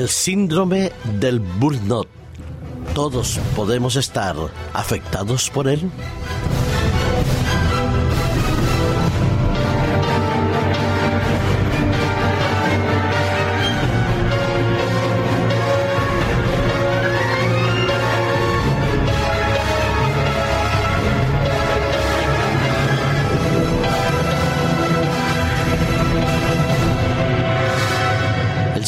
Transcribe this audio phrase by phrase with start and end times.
[0.00, 2.08] El síndrome del burnout.
[2.94, 4.34] ¿Todos podemos estar
[4.72, 5.90] afectados por él?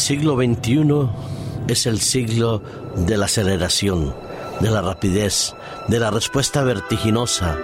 [0.02, 1.09] Siglo XXI
[1.69, 2.61] es el siglo
[2.97, 4.12] de la aceleración,
[4.59, 5.55] de la rapidez,
[5.87, 7.56] de la respuesta vertiginosa,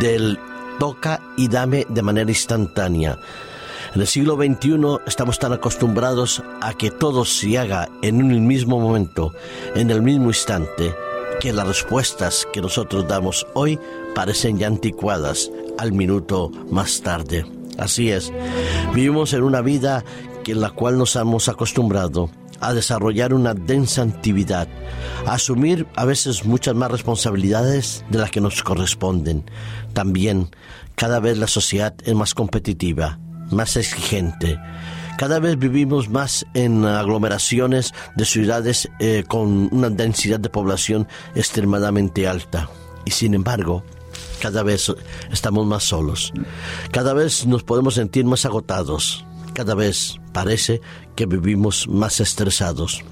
[0.00, 0.40] del
[0.80, 3.16] toca y dame de manera instantánea.
[3.94, 4.74] En el siglo XXI
[5.06, 9.32] estamos tan acostumbrados a que todo se haga en un mismo momento,
[9.76, 10.96] en el mismo instante,
[11.38, 13.78] que las respuestas que nosotros damos hoy
[14.16, 17.46] parecen ya anticuadas al minuto más tarde.
[17.78, 18.32] Así es,
[18.94, 20.04] vivimos en una vida
[20.48, 24.68] en la cual nos hemos acostumbrado a desarrollar una densa actividad,
[25.26, 29.44] a asumir a veces muchas más responsabilidades de las que nos corresponden.
[29.92, 30.50] También
[30.94, 33.18] cada vez la sociedad es más competitiva,
[33.50, 34.58] más exigente.
[35.18, 42.26] Cada vez vivimos más en aglomeraciones de ciudades eh, con una densidad de población extremadamente
[42.26, 42.68] alta.
[43.04, 43.84] Y sin embargo,
[44.40, 44.92] cada vez
[45.30, 46.32] estamos más solos.
[46.90, 50.80] Cada vez nos podemos sentir más agotados cada vez parece
[51.16, 53.02] que vivimos más estresados.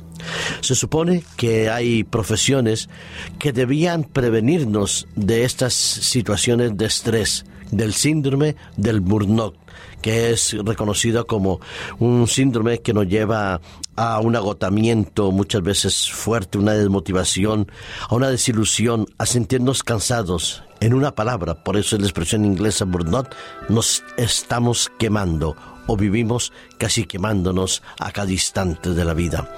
[0.60, 2.88] Se supone que hay profesiones
[3.38, 9.56] que debían prevenirnos de estas situaciones de estrés, del síndrome del burnout,
[10.00, 11.60] que es reconocido como
[11.98, 13.60] un síndrome que nos lleva
[13.96, 17.70] a un agotamiento muchas veces fuerte, una desmotivación,
[18.08, 20.62] a una desilusión, a sentirnos cansados.
[20.80, 23.34] En una palabra, por eso es la expresión inglesa burnout,
[23.68, 29.54] nos estamos quemando o vivimos casi quemándonos a cada instante de la vida.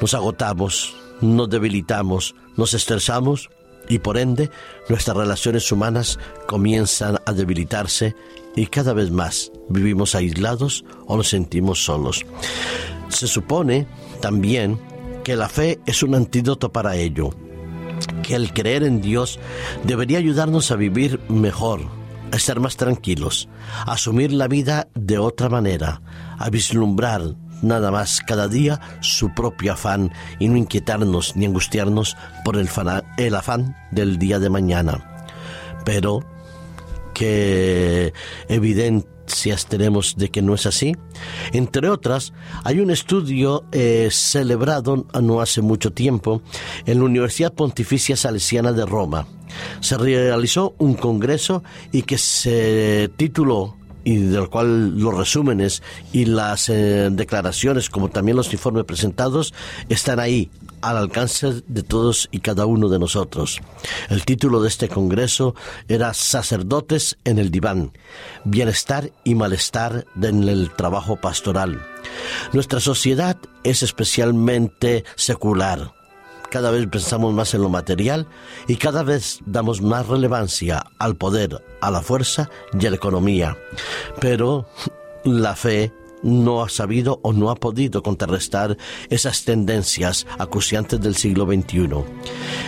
[0.00, 3.48] Nos agotamos, nos debilitamos, nos estresamos
[3.88, 4.50] y por ende
[4.88, 8.14] nuestras relaciones humanas comienzan a debilitarse
[8.54, 12.24] y cada vez más vivimos aislados o nos sentimos solos.
[13.08, 13.86] Se supone
[14.20, 14.78] también
[15.24, 17.30] que la fe es un antídoto para ello,
[18.22, 19.38] que el creer en Dios
[19.84, 21.80] debería ayudarnos a vivir mejor,
[22.32, 23.48] a estar más tranquilos,
[23.86, 26.02] a asumir la vida de otra manera,
[26.38, 32.56] a vislumbrar nada más cada día su propio afán y no inquietarnos ni angustiarnos por
[32.56, 32.68] el,
[33.16, 35.24] el afán del día de mañana.
[35.84, 36.20] Pero
[37.16, 38.12] que
[38.48, 40.94] evidencias tenemos de que no es así.
[41.54, 46.42] Entre otras, hay un estudio eh, celebrado no hace mucho tiempo
[46.84, 49.26] en la Universidad Pontificia Salesiana de Roma
[49.80, 53.76] se realizó un congreso y que se tituló
[54.06, 59.52] y del cual los resúmenes y las eh, declaraciones, como también los informes presentados,
[59.88, 60.48] están ahí,
[60.80, 63.60] al alcance de todos y cada uno de nosotros.
[64.08, 65.56] El título de este congreso
[65.88, 67.90] era Sacerdotes en el diván,
[68.44, 71.84] bienestar y malestar en el trabajo pastoral.
[72.52, 75.95] Nuestra sociedad es especialmente secular
[76.56, 78.26] cada vez pensamos más en lo material
[78.66, 83.58] y cada vez damos más relevancia al poder, a la fuerza y a la economía.
[84.22, 84.66] Pero
[85.22, 88.78] la fe no ha sabido o no ha podido contrarrestar
[89.10, 91.90] esas tendencias acuciantes del siglo XXI.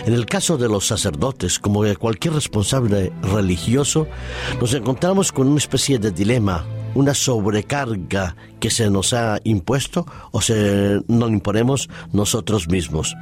[0.05, 4.05] En el caso de los sacerdotes, como de cualquier responsable religioso,
[4.61, 6.63] nos encontramos con una especie de dilema
[6.95, 13.15] una sobrecarga que se nos ha impuesto o se nos imponemos nosotros mismos.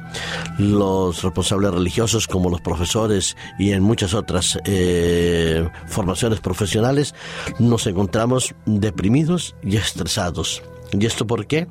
[0.58, 7.14] Los responsables religiosos como los profesores y en muchas otras eh, formaciones profesionales
[7.58, 10.62] nos encontramos deprimidos y estresados.
[10.92, 11.66] ¿Y esto por qué?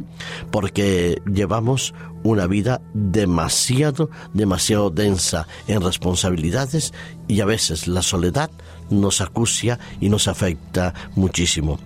[0.51, 1.93] Porque llevamos
[2.23, 6.93] una vida demasiado, demasiado densa en responsabilidades
[7.27, 8.51] y a veces la soledad
[8.89, 11.79] nos acucia y nos afecta muchísimo.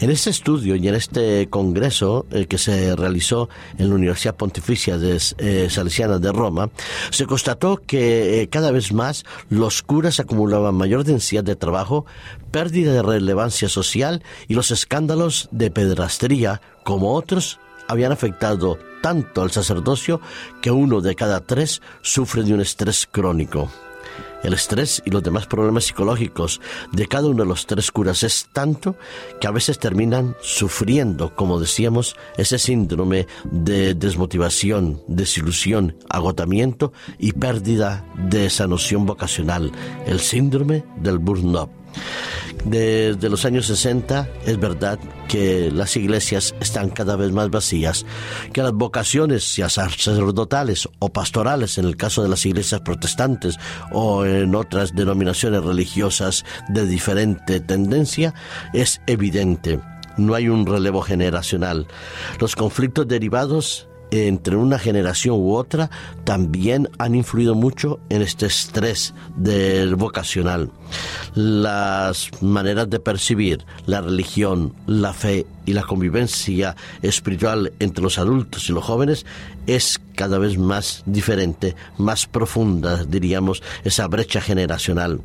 [0.00, 3.48] En este estudio y en este congreso que se realizó
[3.78, 6.70] en la Universidad Pontificia de, eh, Salesiana de Roma,
[7.10, 12.06] se constató que eh, cada vez más los curas acumulaban mayor densidad de trabajo,
[12.50, 17.58] pérdida de relevancia social y los escándalos de pedrastría, como otros,
[17.88, 20.20] habían afectado tanto al sacerdocio
[20.62, 23.70] que uno de cada tres sufre de un estrés crónico.
[24.42, 26.60] El estrés y los demás problemas psicológicos
[26.92, 28.96] de cada uno de los tres curas es tanto
[29.40, 38.04] que a veces terminan sufriendo, como decíamos, ese síndrome de desmotivación, desilusión, agotamiento y pérdida
[38.16, 39.72] de esa noción vocacional,
[40.06, 41.83] el síndrome del burnout.
[42.64, 44.98] Desde los años 60 es verdad
[45.28, 48.06] que las iglesias están cada vez más vacías,
[48.52, 53.58] que las vocaciones, ya sacerdotales o pastorales, en el caso de las iglesias protestantes
[53.92, 58.34] o en otras denominaciones religiosas de diferente tendencia,
[58.72, 59.80] es evidente.
[60.16, 61.86] No hay un relevo generacional.
[62.40, 65.90] Los conflictos derivados entre una generación u otra
[66.22, 70.70] también han influido mucho en este estrés del vocacional.
[71.34, 78.68] Las maneras de percibir la religión, la fe y la convivencia espiritual entre los adultos
[78.68, 79.26] y los jóvenes
[79.66, 85.22] es cada vez más diferente, más profunda, diríamos, esa brecha generacional.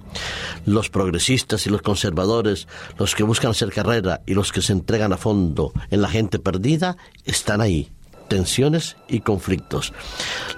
[0.66, 5.14] Los progresistas y los conservadores, los que buscan hacer carrera y los que se entregan
[5.14, 7.92] a fondo en la gente perdida, están ahí
[8.30, 9.94] tensiones y conflictos.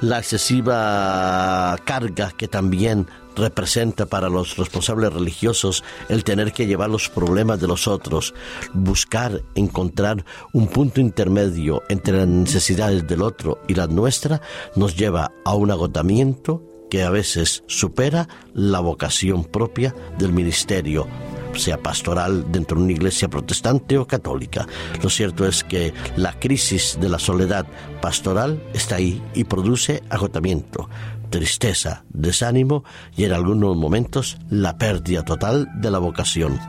[0.02, 7.10] La excesiva carga que también representa para los responsables religiosos el tener que llevar los
[7.10, 8.34] problemas de los otros,
[8.74, 14.42] buscar encontrar un punto intermedio entre las necesidades del otro y las nuestras,
[14.76, 21.08] nos lleva a un agotamiento que a veces supera la vocación propia del ministerio
[21.56, 24.68] sea pastoral dentro de una iglesia protestante o católica.
[25.02, 27.66] Lo cierto es que la crisis de la soledad
[28.02, 30.90] pastoral está ahí y produce agotamiento,
[31.32, 32.84] tristeza, desánimo
[33.18, 36.60] y en algunos momentos la pérdida total de la vocación.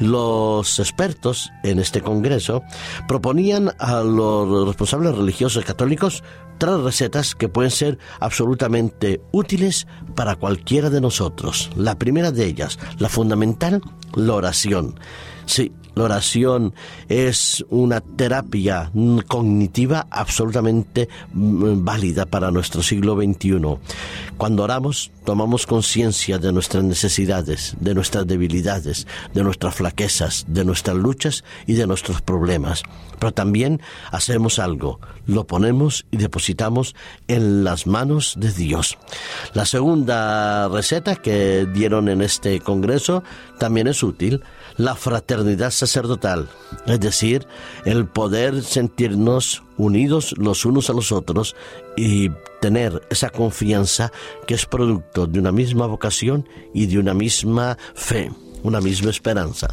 [0.00, 2.62] Los expertos en este congreso
[3.08, 6.22] proponían a los responsables religiosos católicos
[6.58, 11.70] tres recetas que pueden ser absolutamente útiles para cualquiera de nosotros.
[11.76, 13.80] La primera de ellas, la fundamental,
[14.14, 14.98] la oración.
[15.46, 16.74] Sí, la oración
[17.08, 18.90] es una terapia
[19.28, 23.60] cognitiva absolutamente mm, válida para nuestro siglo XXI.
[24.36, 30.96] Cuando oramos, tomamos conciencia de nuestras necesidades, de nuestras debilidades, de nuestras flaquezas, de nuestras
[30.96, 32.82] luchas y de nuestros problemas.
[33.18, 33.80] Pero también
[34.10, 36.94] hacemos algo, lo ponemos y depositamos
[37.28, 38.98] en las manos de Dios.
[39.54, 43.22] La segunda receta que dieron en este congreso
[43.58, 44.42] también es útil
[44.76, 46.48] la fraternidad sacerdotal,
[46.86, 47.46] es decir,
[47.84, 51.54] el poder sentirnos unidos los unos a los otros
[51.96, 52.30] y
[52.60, 54.12] tener esa confianza
[54.46, 58.30] que es producto de una misma vocación y de una misma fe
[58.64, 59.68] una misma esperanza.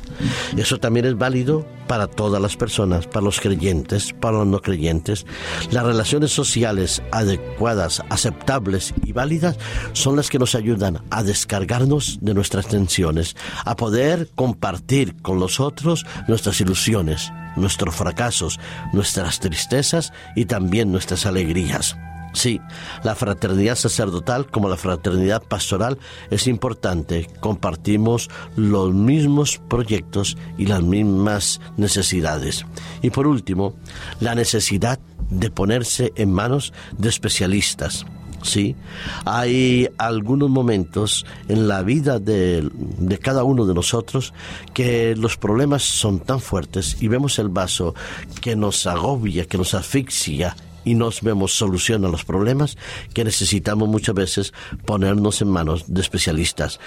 [0.55, 5.25] Eso también es válido para todas las personas, para los creyentes, para los no creyentes.
[5.71, 9.57] Las relaciones sociales adecuadas, aceptables y válidas
[9.93, 13.35] son las que nos ayudan a descargarnos de nuestras tensiones,
[13.65, 18.59] a poder compartir con los otros nuestras ilusiones, nuestros fracasos,
[18.93, 21.95] nuestras tristezas y también nuestras alegrías.
[22.33, 22.61] Sí,
[23.03, 25.97] la fraternidad sacerdotal como la fraternidad pastoral
[26.29, 27.27] es importante.
[27.39, 32.65] Compartimos los mismos proyectos y las mismas necesidades.
[33.01, 33.73] Y por último,
[34.19, 34.99] la necesidad
[35.29, 38.05] de ponerse en manos de especialistas.
[38.43, 38.75] Sí,
[39.25, 44.33] hay algunos momentos en la vida de, de, cada uno de nosotros
[44.73, 47.93] que los problemas son tan fuertes y vemos el vaso
[48.41, 52.77] que nos agobia, que nos asfixia y nos vemos solución a los problemas
[53.13, 54.53] que necesitamos muchas veces
[54.85, 56.79] ponernos en manos de especialistas.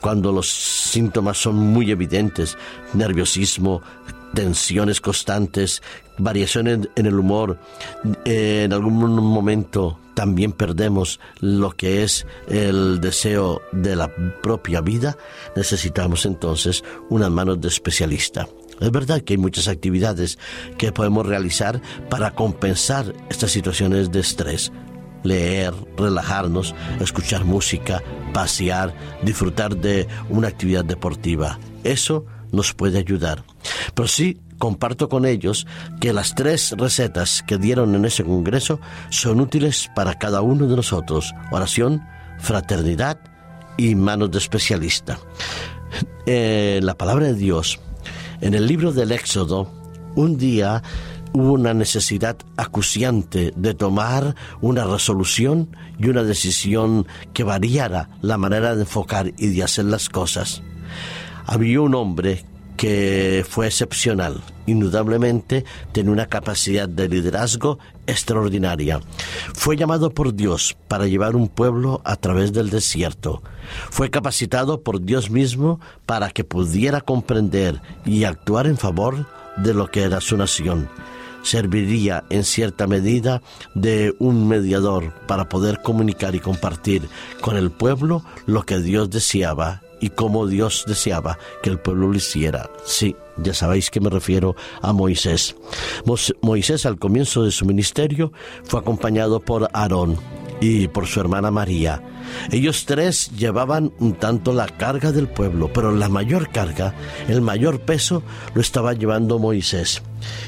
[0.00, 2.58] Cuando los síntomas son muy evidentes,
[2.92, 3.82] nerviosismo,
[4.34, 5.82] tensiones constantes,
[6.18, 7.58] variaciones en el humor,
[8.24, 14.10] eh, en algún momento también perdemos lo que es el deseo de la
[14.42, 15.16] propia vida,
[15.56, 18.48] necesitamos entonces unas manos de especialista.
[18.80, 20.38] Es verdad que hay muchas actividades
[20.78, 24.72] que podemos realizar para compensar estas situaciones de estrés.
[25.22, 28.02] Leer, relajarnos, escuchar música,
[28.32, 31.58] pasear, disfrutar de una actividad deportiva.
[31.84, 33.44] Eso nos puede ayudar.
[33.94, 35.66] Pero sí comparto con ellos
[36.00, 40.76] que las tres recetas que dieron en ese congreso son útiles para cada uno de
[40.76, 41.34] nosotros.
[41.50, 42.02] Oración,
[42.38, 43.18] fraternidad
[43.76, 45.18] y manos de especialista.
[46.26, 47.80] Eh, la palabra de Dios
[48.42, 49.70] en el libro del Éxodo,
[50.16, 50.82] un día
[51.32, 58.74] hubo una necesidad acuciante de tomar una resolución y una decisión que variara la manera
[58.74, 60.60] de enfocar y de hacer las cosas.
[61.46, 62.44] Había un hombre
[62.76, 64.42] que fue excepcional.
[64.66, 69.00] Indudablemente tenía una capacidad de liderazgo extraordinaria.
[69.54, 73.42] Fue llamado por Dios para llevar un pueblo a través del desierto.
[73.90, 79.26] Fue capacitado por Dios mismo para que pudiera comprender y actuar en favor
[79.56, 80.88] de lo que era su nación
[81.42, 83.42] serviría en cierta medida
[83.74, 87.08] de un mediador para poder comunicar y compartir
[87.40, 92.16] con el pueblo lo que Dios deseaba y cómo Dios deseaba que el pueblo lo
[92.16, 92.70] hiciera.
[92.84, 95.56] Sí, ya sabéis que me refiero a Moisés.
[96.42, 98.32] Moisés al comienzo de su ministerio
[98.64, 100.18] fue acompañado por Aarón
[100.60, 102.00] y por su hermana María.
[102.52, 106.94] Ellos tres llevaban un tanto la carga del pueblo, pero la mayor carga,
[107.28, 108.22] el mayor peso,
[108.54, 110.02] lo estaba llevando Moisés.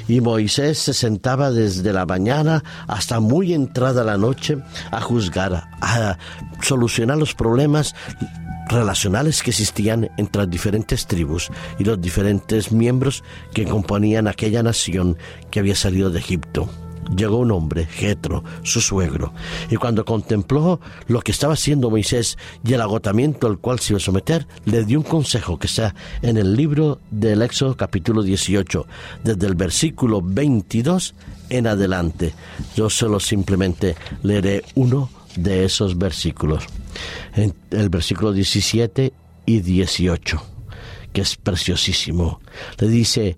[0.06, 4.58] Y Moisés se sentaba desde la mañana hasta muy entrada la noche
[4.92, 6.16] a juzgar, a
[6.62, 7.94] solucionar los problemas
[8.68, 15.16] relacionales que existían entre las diferentes tribus y los diferentes miembros que componían aquella nación
[15.50, 16.68] que había salido de Egipto
[17.14, 19.32] llegó un hombre, Jetro, su suegro,
[19.70, 23.98] y cuando contempló lo que estaba haciendo Moisés y el agotamiento al cual se iba
[23.98, 28.86] a someter, le dio un consejo que está en el libro del Éxodo capítulo 18,
[29.22, 31.14] desde el versículo 22
[31.50, 32.34] en adelante.
[32.76, 36.64] Yo solo simplemente leeré uno de esos versículos,
[37.34, 39.12] el versículo 17
[39.46, 40.42] y 18,
[41.12, 42.40] que es preciosísimo.
[42.78, 43.36] Le dice,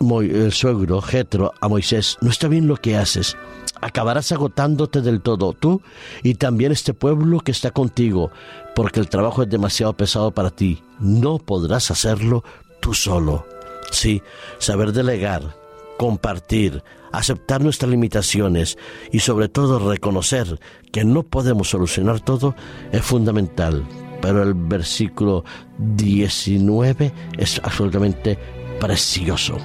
[0.00, 3.36] el suegro Jetro a Moisés, no está bien lo que haces.
[3.80, 5.82] Acabarás agotándote del todo tú
[6.22, 8.30] y también este pueblo que está contigo,
[8.74, 10.82] porque el trabajo es demasiado pesado para ti.
[10.98, 12.42] No podrás hacerlo
[12.80, 13.46] tú solo.
[13.90, 14.22] Sí,
[14.58, 15.56] saber delegar,
[15.98, 16.82] compartir,
[17.12, 18.78] aceptar nuestras limitaciones
[19.12, 20.58] y sobre todo reconocer
[20.92, 22.54] que no podemos solucionar todo
[22.92, 23.84] es fundamental.
[24.20, 25.44] Pero el versículo
[25.78, 28.38] 19 es absolutamente
[28.80, 29.56] precioso.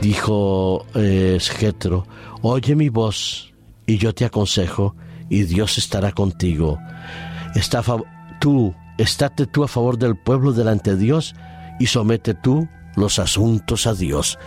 [0.00, 1.38] Dijo eh,
[2.42, 3.52] oye mi voz
[3.86, 4.94] y yo te aconsejo
[5.28, 6.78] y Dios estará contigo.
[8.40, 11.34] Tú, estate tú a favor del pueblo delante de Dios
[11.80, 14.38] y somete tú los asuntos a Dios.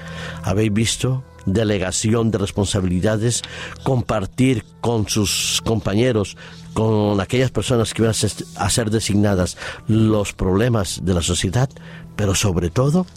[0.44, 1.24] ¿Habéis visto?
[1.48, 3.42] Delegación de responsabilidades,
[3.82, 6.38] compartir con sus compañeros,
[6.74, 11.70] con aquellas personas que van a ser designadas los problemas de la sociedad,
[12.16, 13.08] pero sobre todo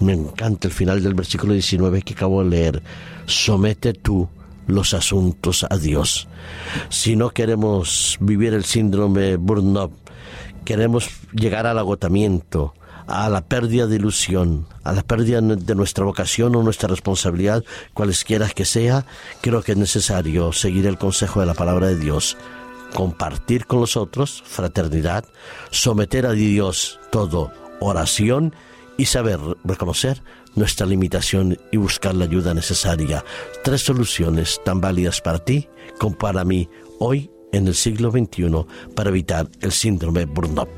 [0.00, 2.82] me encanta el final del versículo 19 que acabo de leer.
[3.26, 4.28] Somete tú
[4.68, 6.28] los asuntos a Dios.
[6.88, 9.92] Si no queremos vivir el síndrome Burnout,
[10.64, 12.74] queremos llegar al agotamiento,
[13.08, 18.48] a la pérdida de ilusión, a la pérdida de nuestra vocación o nuestra responsabilidad, cualesquiera
[18.50, 19.06] que sea,
[19.40, 22.36] creo que es necesario seguir el consejo de la palabra de Dios,
[22.94, 25.24] compartir con los otros, fraternidad,
[25.70, 27.50] someter a Dios todo,
[27.80, 28.54] oración
[28.96, 30.22] y saber reconocer
[30.54, 33.24] nuestra limitación y buscar la ayuda necesaria.
[33.64, 39.10] Tres soluciones tan válidas para ti como para mí hoy en el siglo XXI para
[39.10, 40.77] evitar el síndrome burnout.